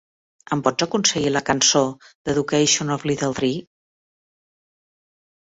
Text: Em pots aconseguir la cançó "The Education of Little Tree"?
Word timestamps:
Em 0.53 0.61
pots 0.67 0.85
aconseguir 0.85 1.33
la 1.33 1.43
cançó 1.49 1.81
"The 2.07 2.35
Education 2.35 2.95
of 2.97 3.05
Little 3.11 3.39
Tree"? 3.41 3.63